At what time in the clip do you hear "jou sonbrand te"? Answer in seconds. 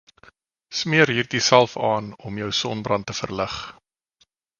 2.43-3.17